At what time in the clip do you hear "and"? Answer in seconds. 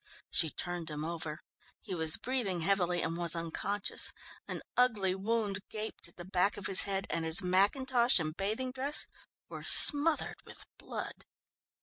3.03-3.15, 7.11-7.23, 8.17-8.35